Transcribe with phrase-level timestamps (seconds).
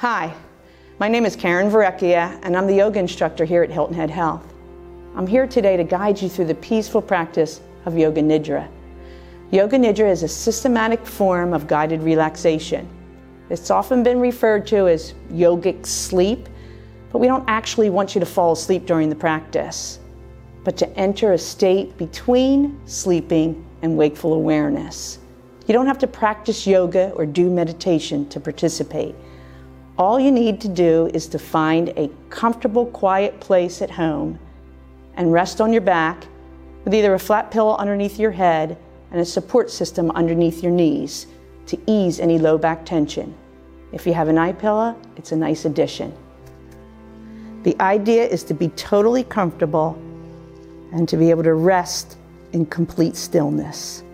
[0.00, 0.34] Hi,
[0.98, 4.52] my name is Karen Verechia, and I'm the yoga instructor here at Hilton Head Health.
[5.14, 8.68] I'm here today to guide you through the peaceful practice of Yoga Nidra.
[9.52, 12.86] Yoga Nidra is a systematic form of guided relaxation.
[13.48, 16.46] It's often been referred to as yogic sleep,
[17.10, 19.98] but we don't actually want you to fall asleep during the practice,
[20.62, 25.20] but to enter a state between sleeping and wakeful awareness.
[25.66, 29.14] You don't have to practice yoga or do meditation to participate.
[29.98, 34.38] All you need to do is to find a comfortable, quiet place at home
[35.14, 36.26] and rest on your back
[36.84, 38.76] with either a flat pillow underneath your head
[39.10, 41.26] and a support system underneath your knees
[41.66, 43.34] to ease any low back tension.
[43.92, 46.12] If you have an eye pillow, it's a nice addition.
[47.62, 49.98] The idea is to be totally comfortable
[50.92, 52.18] and to be able to rest
[52.52, 54.04] in complete stillness.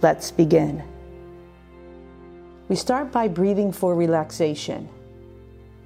[0.00, 0.84] Let's begin.
[2.66, 4.88] We start by breathing for relaxation.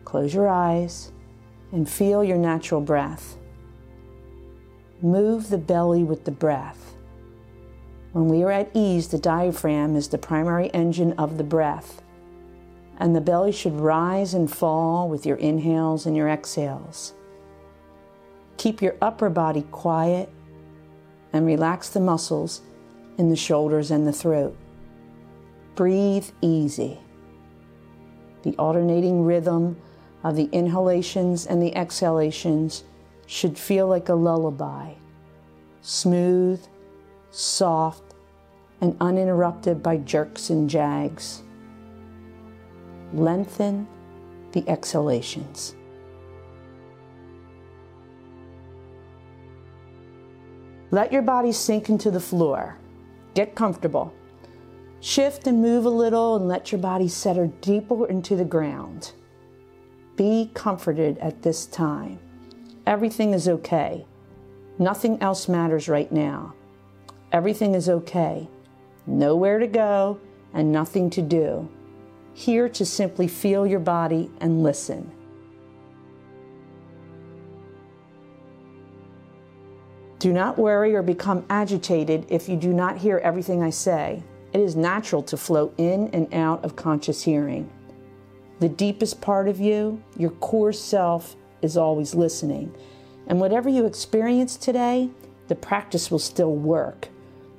[0.05, 1.11] Close your eyes
[1.73, 3.37] and feel your natural breath.
[5.03, 6.95] Move the belly with the breath.
[8.13, 12.01] When we are at ease, the diaphragm is the primary engine of the breath,
[12.99, 17.13] and the belly should rise and fall with your inhales and your exhales.
[18.57, 20.31] Keep your upper body quiet
[21.33, 22.63] and relax the muscles
[23.19, 24.57] in the shoulders and the throat.
[25.79, 26.99] Breathe easy.
[28.43, 29.77] The alternating rhythm
[30.25, 32.83] of the inhalations and the exhalations
[33.27, 34.95] should feel like a lullaby,
[35.81, 36.61] smooth,
[37.31, 38.03] soft,
[38.81, 41.45] and uninterrupted by jerks and jags.
[43.13, 43.87] Lengthen
[44.51, 45.77] the exhalations.
[50.91, 52.77] Let your body sink into the floor.
[53.35, 54.13] Get comfortable.
[55.01, 59.13] Shift and move a little and let your body settle deeper into the ground.
[60.17, 62.19] Be comforted at this time.
[62.87, 64.05] Everything is okay.
[64.79, 66.55] Nothing else matters right now.
[67.31, 68.49] Everything is okay.
[69.07, 70.19] Nowhere to go
[70.53, 71.69] and nothing to do.
[72.35, 75.13] Here to simply feel your body and listen.
[80.19, 84.25] Do not worry or become agitated if you do not hear everything I say.
[84.59, 87.71] It is natural to flow in and out of conscious hearing.
[88.59, 92.75] The deepest part of you, your core self, is always listening.
[93.29, 95.11] And whatever you experience today,
[95.47, 97.07] the practice will still work.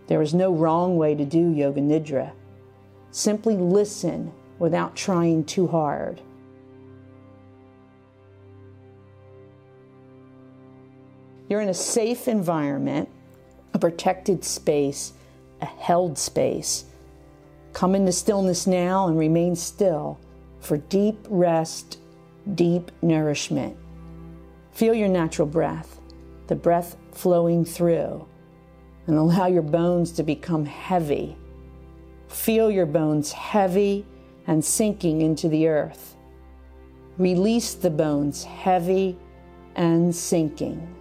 [0.08, 2.34] There is no wrong way to do Yoga Nidra.
[3.12, 6.20] Simply listen without trying too hard.
[11.48, 13.08] You're in a safe environment,
[13.74, 15.14] a protected space,
[15.62, 16.84] a held space.
[17.74, 20.20] Come into stillness now and remain still
[20.60, 22.00] for deep rest,
[22.56, 23.78] deep nourishment.
[24.72, 26.00] Feel your natural breath,
[26.48, 28.26] the breath flowing through,
[29.08, 31.38] and allow your bones to become heavy.
[32.28, 34.06] Feel your bones heavy
[34.48, 36.16] and sinking into the earth.
[37.18, 39.18] Release the bones heavy
[39.76, 40.96] and sinking.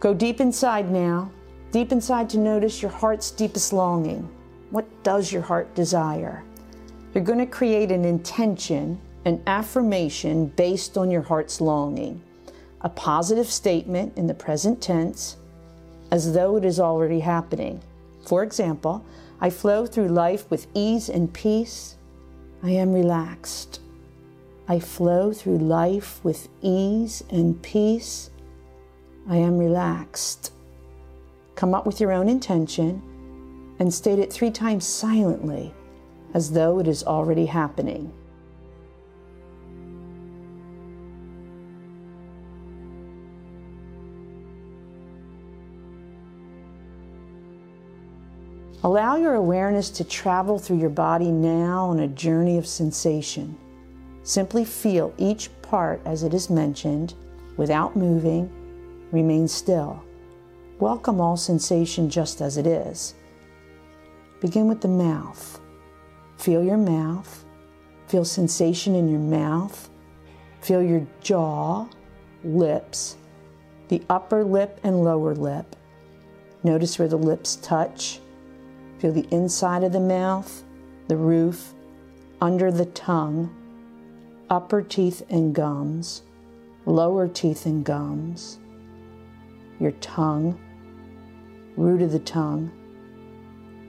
[0.00, 1.30] Go deep inside now,
[1.72, 4.28] deep inside to notice your heart's deepest longing.
[4.70, 6.44] What does your heart desire?
[7.12, 12.22] You're going to create an intention, an affirmation based on your heart's longing,
[12.82, 15.36] a positive statement in the present tense
[16.12, 17.80] as though it is already happening.
[18.24, 19.04] For example,
[19.40, 21.96] I flow through life with ease and peace.
[22.62, 23.80] I am relaxed.
[24.68, 28.30] I flow through life with ease and peace.
[29.30, 30.52] I am relaxed.
[31.54, 33.02] Come up with your own intention
[33.78, 35.74] and state it three times silently
[36.32, 38.10] as though it is already happening.
[48.82, 53.58] Allow your awareness to travel through your body now on a journey of sensation.
[54.22, 57.12] Simply feel each part as it is mentioned
[57.56, 58.50] without moving
[59.10, 60.04] Remain still.
[60.80, 63.14] Welcome all sensation just as it is.
[64.40, 65.60] Begin with the mouth.
[66.36, 67.44] Feel your mouth.
[68.06, 69.88] Feel sensation in your mouth.
[70.60, 71.88] Feel your jaw,
[72.44, 73.16] lips,
[73.88, 75.74] the upper lip and lower lip.
[76.62, 78.20] Notice where the lips touch.
[78.98, 80.64] Feel the inside of the mouth,
[81.06, 81.72] the roof,
[82.42, 83.54] under the tongue,
[84.50, 86.22] upper teeth and gums,
[86.84, 88.58] lower teeth and gums
[89.80, 90.58] your tongue,
[91.76, 92.70] root of the tongue,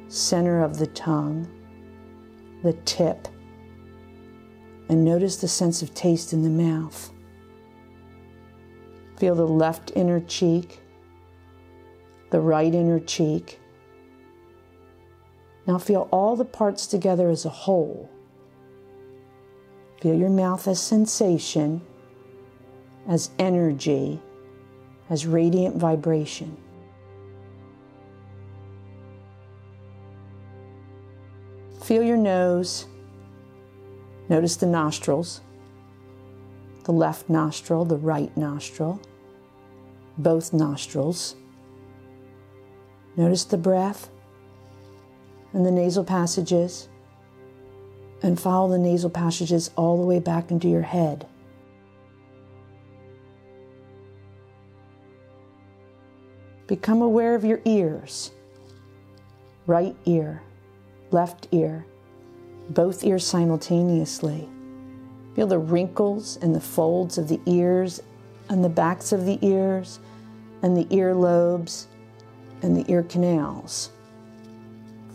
[0.08, 1.48] center of the tongue,
[2.64, 3.28] the tip,
[4.90, 7.12] and notice the sense of taste in the mouth.
[9.18, 10.80] Feel the left inner cheek,
[12.30, 13.60] the right inner cheek.
[15.68, 18.10] Now feel all the parts together as a whole.
[20.02, 21.82] Feel your mouth as sensation,
[23.08, 24.22] as energy,
[25.10, 26.56] as radiant vibration.
[31.84, 32.86] Feel your nose.
[34.30, 35.42] Notice the nostrils
[36.90, 39.00] the left nostril, the right nostril,
[40.18, 41.36] both nostrils.
[43.16, 44.10] Notice the breath
[45.54, 46.90] and the nasal passages,
[48.24, 51.28] and follow the nasal passages all the way back into your head.
[56.70, 58.30] Become aware of your ears
[59.66, 60.44] right ear,
[61.10, 61.84] left ear,
[62.70, 64.48] both ears simultaneously.
[65.36, 68.04] Feel the wrinkles and the folds of the ears
[68.50, 70.00] and the backs of the ears
[70.62, 71.88] and the ear lobes
[72.62, 73.90] and the ear canals.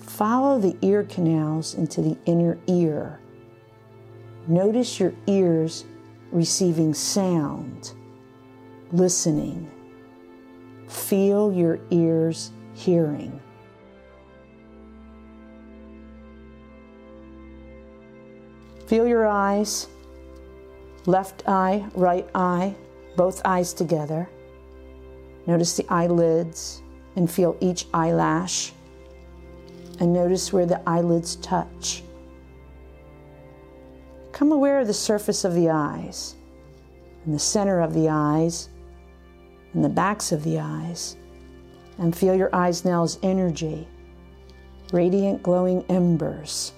[0.01, 3.21] Follow the ear canals into the inner ear.
[4.49, 5.85] Notice your ears
[6.33, 7.93] receiving sound,
[8.91, 9.71] listening.
[10.95, 13.41] Feel your ears hearing.
[18.87, 19.89] Feel your eyes,
[21.07, 22.77] left eye, right eye,
[23.17, 24.31] both eyes together.
[25.47, 26.81] Notice the eyelids
[27.17, 28.73] and feel each eyelash.
[29.99, 32.05] And notice where the eyelids touch.
[34.31, 36.37] Come aware of the surface of the eyes,
[37.25, 38.69] and the center of the eyes,
[39.75, 41.17] and the backs of the eyes.
[41.99, 43.87] And feel your eyes now as energy,
[44.93, 46.73] radiant glowing embers.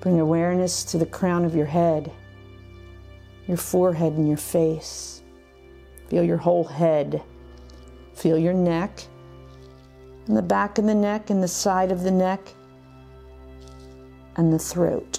[0.00, 2.12] Bring awareness to the crown of your head,
[3.46, 5.22] your forehead, and your face.
[6.08, 7.22] Feel your whole head.
[8.14, 9.02] Feel your neck,
[10.26, 12.40] and the back of the neck, and the side of the neck,
[14.36, 15.18] and the throat.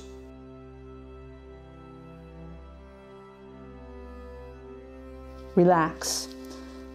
[5.58, 6.30] Relax.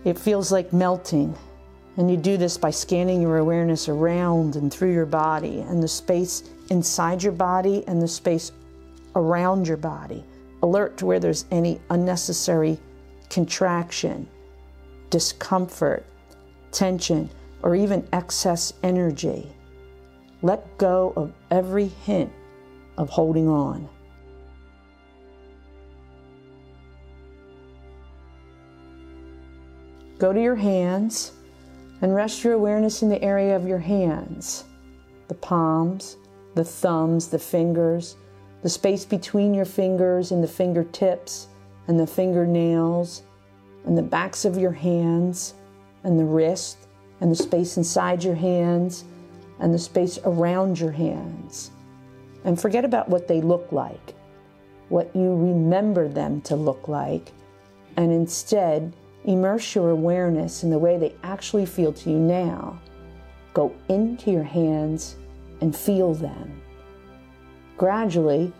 [0.04, 1.36] It feels like melting.
[1.96, 5.88] And you do this by scanning your awareness around and through your body and the
[5.88, 8.52] space inside your body and the space
[9.16, 10.24] around your body.
[10.62, 12.78] Alert to where there's any unnecessary
[13.30, 14.28] contraction,
[15.10, 16.06] discomfort,
[16.70, 17.28] tension,
[17.64, 19.50] or even excess energy.
[20.40, 22.32] Let go of every hint
[22.96, 23.88] of holding on.
[30.22, 31.32] Go to your hands
[32.00, 34.62] and rest your awareness in the area of your hands,
[35.26, 36.16] the palms,
[36.54, 38.14] the thumbs, the fingers,
[38.62, 41.48] the space between your fingers and the fingertips
[41.88, 43.24] and the fingernails,
[43.84, 45.54] and the backs of your hands,
[46.04, 46.86] and the wrist,
[47.20, 49.02] and the space inside your hands,
[49.58, 51.72] and the space around your hands.
[52.44, 54.14] And forget about what they look like,
[54.88, 57.32] what you remember them to look like,
[57.96, 62.80] and instead immerse your awareness in the way they actually feel to you now.
[63.54, 65.16] Go into your hands
[65.60, 66.60] and feel them.
[67.76, 68.52] Gradually,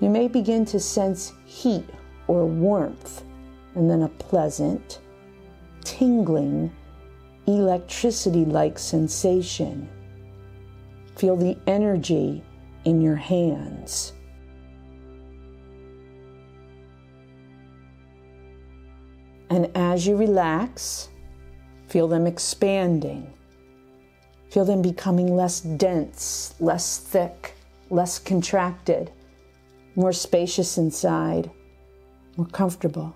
[0.00, 1.88] you may begin to sense heat
[2.26, 3.22] or warmth,
[3.74, 5.00] and then a pleasant,
[5.84, 6.70] tingling,
[7.46, 9.88] electricity like sensation.
[11.16, 12.42] Feel the energy
[12.84, 14.12] in your hands.
[19.50, 21.08] And as you relax,
[21.88, 23.32] feel them expanding
[24.50, 27.54] Feel them becoming less dense, less thick,
[27.90, 29.10] less contracted,
[29.96, 31.50] more spacious inside,
[32.36, 33.14] more comfortable.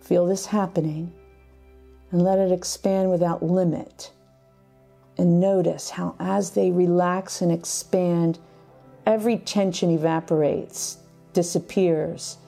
[0.00, 1.12] Feel this happening
[2.10, 4.10] and let it expand without limit.
[5.18, 8.38] And notice how, as they relax and expand,
[9.04, 10.98] every tension evaporates,
[11.32, 12.38] disappears.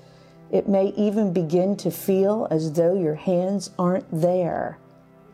[0.51, 4.79] It may even begin to feel as though your hands aren't there,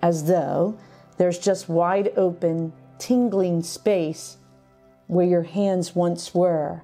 [0.03, 0.77] as though
[1.17, 4.37] there's just wide open, tingling space
[5.07, 6.83] where your hands once were.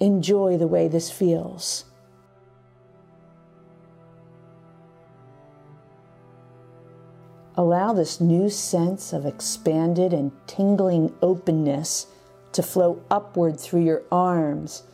[0.00, 1.84] Enjoy the way this feels.
[7.54, 12.06] Allow this new sense of expanded and tingling openness
[12.52, 14.84] to flow upward through your arms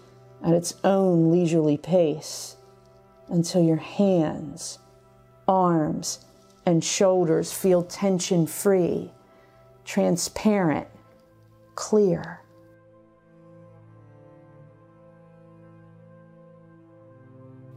[0.44, 2.56] at its own leisurely pace
[3.28, 4.78] until your hands
[5.48, 6.20] arms
[6.66, 9.10] and shoulders feel tension free,
[9.84, 10.86] transparent,
[11.74, 12.42] clear.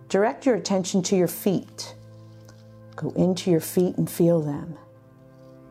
[0.09, 1.95] Direct your attention to your feet.
[2.97, 4.77] Go into your feet and feel them.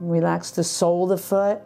[0.01, 1.61] Relax the sole of the foot,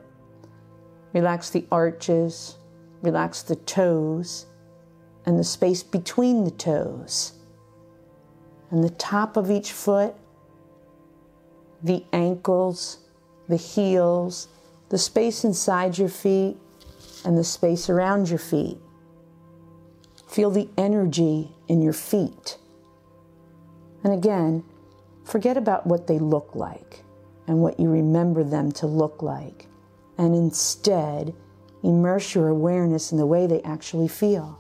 [1.13, 2.57] relax the arches,
[3.03, 4.47] relax the toes
[5.27, 7.33] and the space between the toes
[8.71, 10.15] and the top of each foot,
[11.83, 12.99] the ankles,
[13.49, 14.49] the heels,
[14.89, 16.57] the space inside your feet,
[17.25, 18.79] and the space around your feet.
[20.29, 22.59] Feel the energy in your feet.
[24.03, 24.65] And again,
[25.25, 27.05] forget about what they look like
[27.47, 29.69] and what you remember them to look like,
[30.19, 31.35] and instead
[31.83, 34.59] immerse your awareness in the way they actually feel.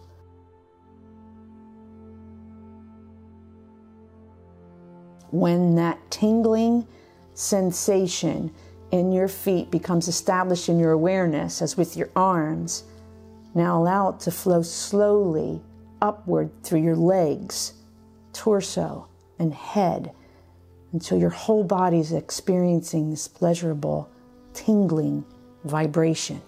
[5.34, 6.86] When that tingling
[7.34, 8.54] sensation
[8.92, 12.84] in your feet becomes established in your awareness, as with your arms,
[13.52, 15.60] now allow it to flow slowly
[16.00, 17.72] upward through your legs,
[18.32, 19.08] torso,
[19.40, 20.12] and head
[20.92, 24.08] until your whole body is experiencing this pleasurable,
[24.52, 25.24] tingling
[25.64, 26.40] vibration.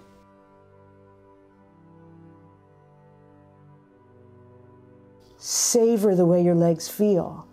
[5.39, 7.46] Savor the way your legs feel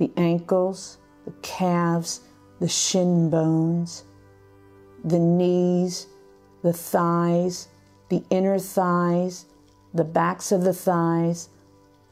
[0.00, 2.22] the ankles, the calves,
[2.58, 4.04] the shin bones,
[5.04, 6.06] the knees,
[6.62, 7.68] the thighs,
[8.08, 9.44] the inner thighs,
[9.92, 11.50] the backs of the thighs,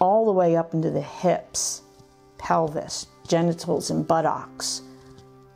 [0.00, 1.82] all the way up into the hips
[2.36, 4.82] pelvis, genitals, and buttocks.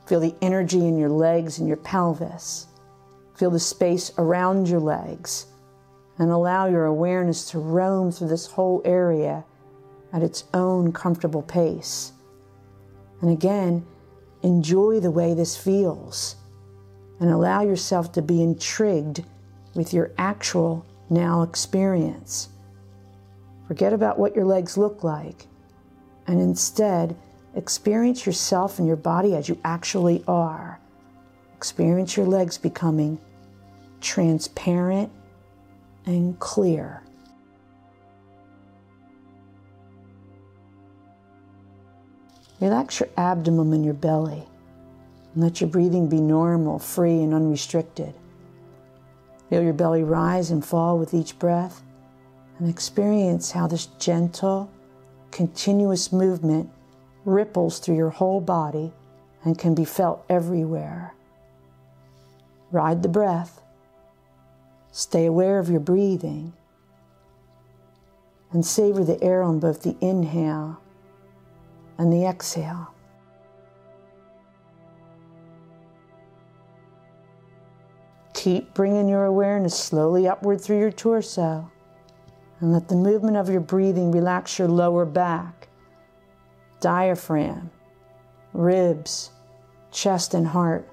[0.06, 2.66] Feel the energy in your legs and your pelvis.
[3.36, 5.46] Feel the space around your legs
[6.18, 9.44] and allow your awareness to roam through this whole area
[10.12, 12.12] at its own comfortable pace.
[13.22, 13.86] And again,
[14.42, 16.36] enjoy the way this feels
[17.20, 19.24] and allow yourself to be intrigued
[19.74, 22.48] with your actual now experience.
[23.68, 25.46] Forget about what your legs look like
[26.26, 27.16] and instead
[27.54, 30.80] experience yourself and your body as you actually are.
[31.56, 33.20] Experience your legs becoming
[34.00, 35.10] transparent
[36.06, 37.02] and clear.
[42.62, 44.44] Relax your abdomen and your belly.
[45.34, 48.14] And let your breathing be normal, free, and unrestricted.
[49.50, 51.82] Feel your belly rise and fall with each breath
[52.60, 54.70] and experience how this gentle,
[55.32, 56.70] continuous movement
[57.24, 58.92] ripples through your whole body
[59.42, 61.14] and can be felt everywhere.
[62.70, 63.60] Ride the breath.
[64.92, 66.52] Stay aware of your breathing
[68.52, 70.81] and savor the air on both the inhale
[72.02, 72.92] and the exhale.
[78.34, 81.70] Keep bringing your awareness slowly upward through your torso
[82.58, 85.68] and let the movement of your breathing relax your lower back,
[86.80, 87.70] diaphragm,
[88.52, 89.30] ribs,
[89.92, 90.88] chest, and heart.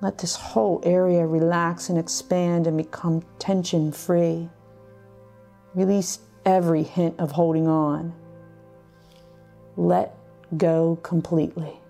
[0.00, 4.48] Let this whole area relax and expand and become tension free.
[5.74, 8.14] Release every hint of holding on.
[9.76, 10.16] Let
[10.56, 11.80] go completely.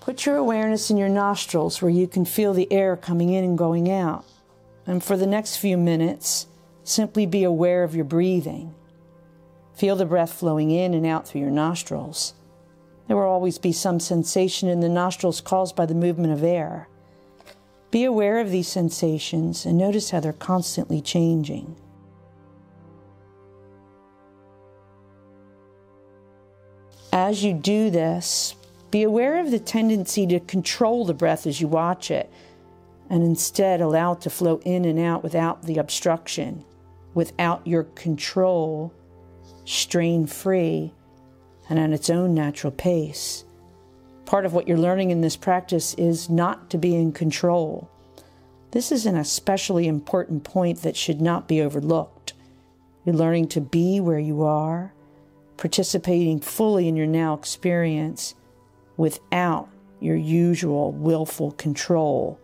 [0.00, 3.56] Put your awareness in your nostrils where you can feel the air coming in and
[3.56, 4.24] going out.
[4.84, 6.48] And for the next few minutes,
[6.82, 8.74] simply be aware of your breathing.
[9.74, 12.34] Feel the breath flowing in and out through your nostrils.
[13.06, 16.88] There will always be some sensation in the nostrils caused by the movement of air.
[17.90, 21.76] Be aware of these sensations and notice how they're constantly changing.
[27.12, 28.54] As you do this,
[28.90, 32.32] be aware of the tendency to control the breath as you watch it,
[33.10, 36.64] and instead allow it to flow in and out without the obstruction,
[37.12, 38.94] without your control,
[39.66, 40.94] strain free,
[41.68, 43.44] and at its own natural pace.
[44.24, 47.90] Part of what you're learning in this practice is not to be in control.
[48.70, 52.32] This is an especially important point that should not be overlooked.
[53.04, 54.94] You're learning to be where you are,
[55.62, 58.34] participating fully in your now experience
[58.96, 59.68] without
[60.00, 62.36] your usual willful control.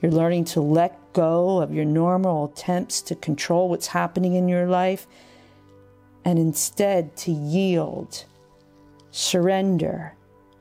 [0.00, 4.66] You're learning to let go of your normal attempts to control what's happening in your
[4.66, 5.06] life
[6.24, 8.24] and instead to yield,
[9.10, 10.14] surrender,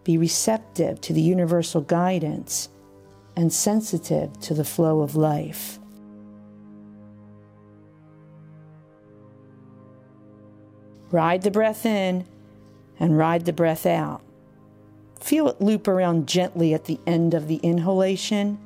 [0.03, 2.67] be receptive to the universal guidance,
[3.38, 5.78] and sensitive to the flow of life.
[11.12, 12.25] Ride the breath in
[13.00, 14.22] and ride the breath out.
[15.20, 18.58] Feel it loop around gently at the end of the inhalation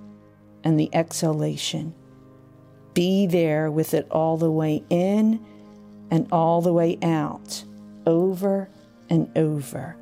[0.64, 1.94] and the exhalation.
[2.94, 5.44] Be there with it all the way in
[6.12, 7.64] and all the way out,
[8.06, 8.70] over
[9.10, 9.96] and over.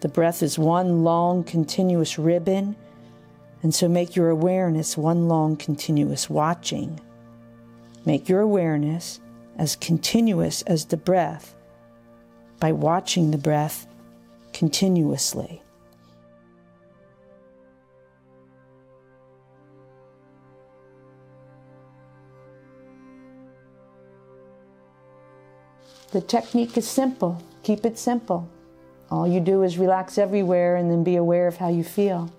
[0.00, 2.76] The breath is one long continuous ribbon,
[3.64, 7.00] and so make your awareness one long continuous watching.
[8.04, 9.20] Make your awareness
[9.56, 11.54] as continuous as the breath
[12.60, 13.86] by watching the breath
[14.52, 15.62] continuously.
[26.12, 27.42] The technique is simple.
[27.62, 28.46] Keep it simple.
[29.10, 32.30] All you do is relax everywhere and then be aware of how you feel.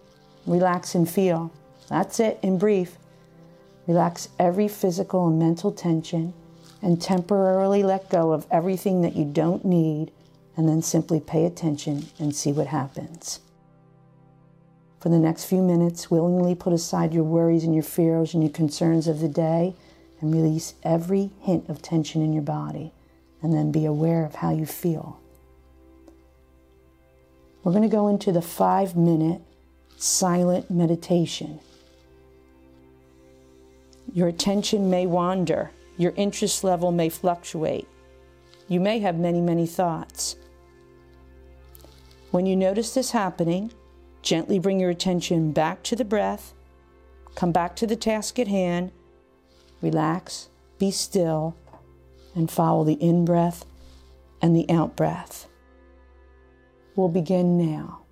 [0.45, 1.51] Relax and feel.
[1.89, 2.97] That's it in brief.
[3.87, 6.33] Relax every physical and mental tension
[6.81, 10.11] and temporarily let go of everything that you don't need
[10.57, 13.39] and then simply pay attention and see what happens.
[14.99, 18.51] For the next few minutes, willingly put aside your worries and your fears and your
[18.51, 19.75] concerns of the day
[20.19, 22.91] and release every hint of tension in your body
[23.41, 25.19] and then be aware of how you feel.
[27.63, 29.41] We're going to go into the five minute
[29.97, 31.59] silent meditation.
[34.13, 37.87] Your attention may wander, your interest level may fluctuate.
[38.67, 40.35] You may have many, many thoughts.
[42.31, 43.71] When you notice this happening,
[44.21, 46.53] gently bring your attention back to the breath,
[47.35, 48.91] come back to the task at hand,
[49.81, 51.55] relax, be still,
[52.33, 53.65] and follow the in breath
[54.41, 55.47] and the out breath.
[56.95, 58.04] We'll begin now.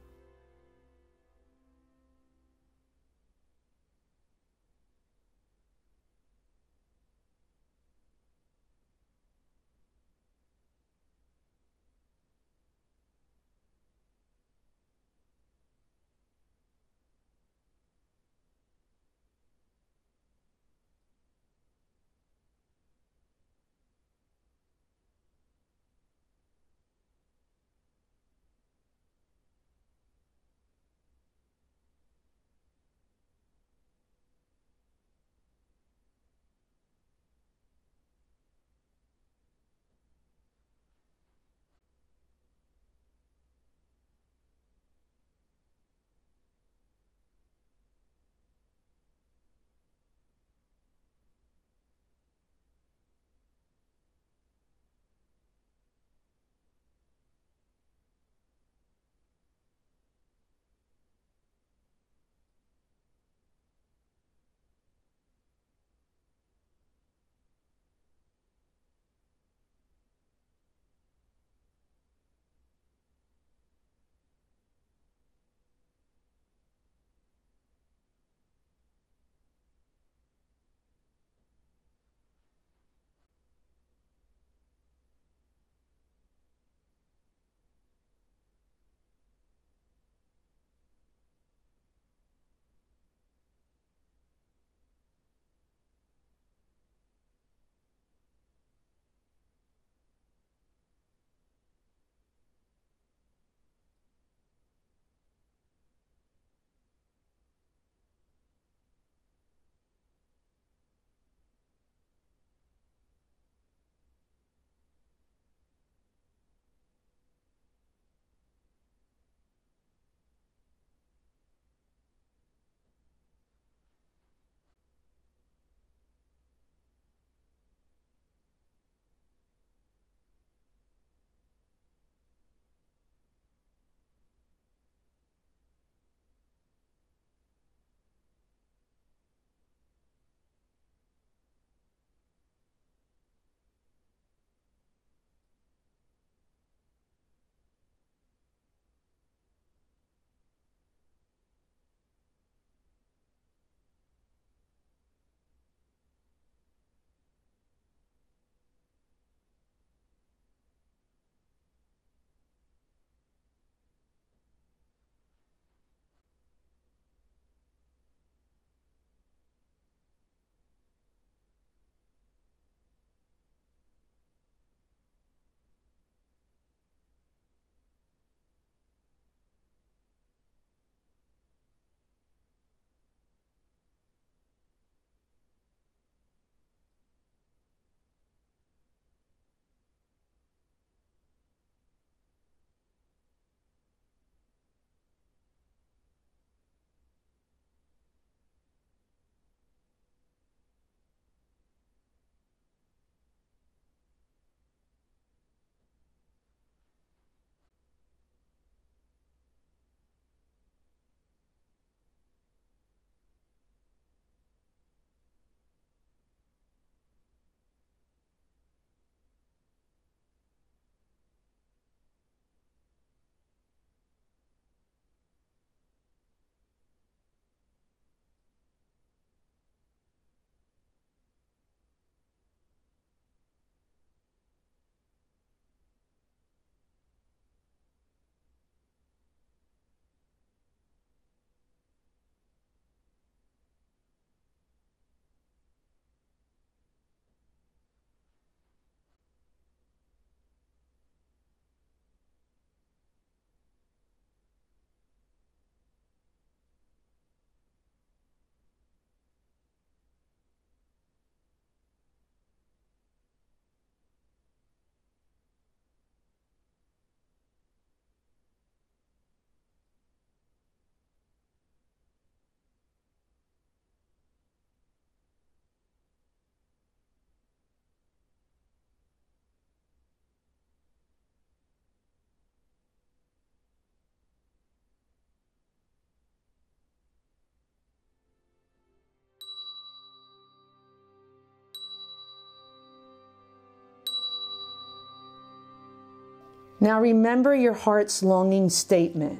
[296.83, 299.39] Now remember your heart's longing statement.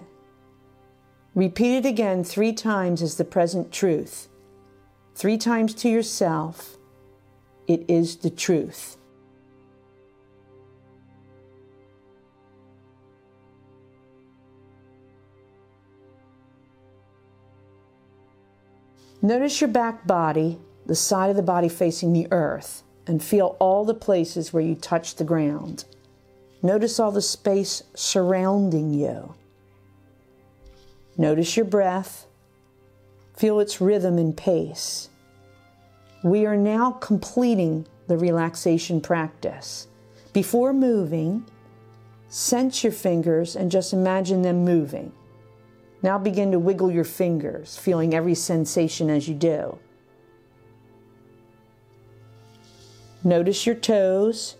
[1.35, 4.29] Repeat it again three times as the present truth.
[5.13, 6.77] Three times to yourself.
[7.67, 8.95] It is the truth.
[19.21, 23.83] Notice your back body, the side of the body facing the earth, and feel all
[23.83, 25.83] the places where you touch the ground.
[26.63, 29.35] Notice all the space surrounding you.
[31.17, 32.25] Notice your breath.
[33.35, 35.09] Feel its rhythm and pace.
[36.23, 39.87] We are now completing the relaxation practice.
[40.31, 41.45] Before moving,
[42.29, 45.11] sense your fingers and just imagine them moving.
[46.01, 49.77] Now begin to wiggle your fingers, feeling every sensation as you do.
[53.23, 54.55] Notice your toes.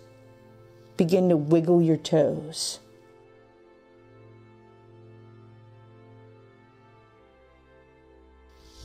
[0.96, 2.80] Begin to wiggle your toes.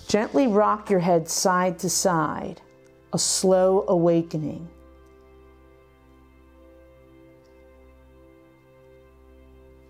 [0.08, 2.62] Gently rock your head side to side,
[3.14, 4.68] a slow awakening.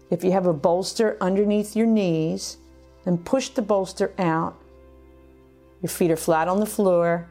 [0.10, 2.58] If you have a bolster underneath your knees,
[3.06, 4.60] then push the bolster out.
[5.82, 7.30] Your feet are flat on the floor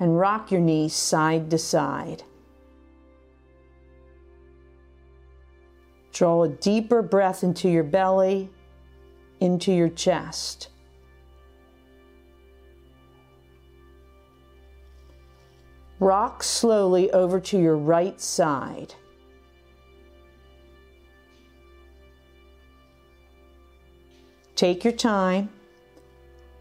[0.00, 2.24] and rock your knees side to side.
[6.20, 8.50] Draw a deeper breath into your belly,
[9.40, 10.68] into your chest.
[15.98, 18.94] Rock slowly over to your right side.
[24.56, 25.48] Take your time.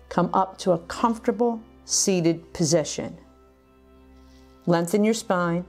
[0.08, 3.18] Come up to a comfortable seated position.
[4.66, 5.66] Lengthen your spine.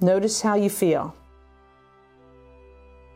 [0.00, 1.14] Notice how you feel.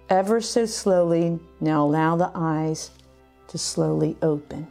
[0.08, 2.90] Ever so slowly, now allow the eyes
[3.48, 4.66] to slowly open.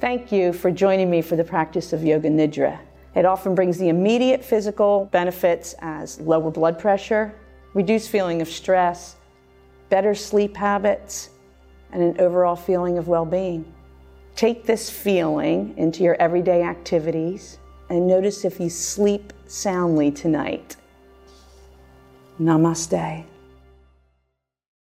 [0.00, 2.78] Thank you for joining me for the practice of Yoga Nidra.
[3.14, 7.34] It often brings the immediate physical benefits as lower blood pressure,
[7.74, 9.16] reduced feeling of stress,
[9.90, 11.30] better sleep habits,
[11.92, 13.70] and an overall feeling of well being.
[14.34, 20.76] Take this feeling into your everyday activities and notice if you sleep soundly tonight.
[22.40, 23.24] Namaste.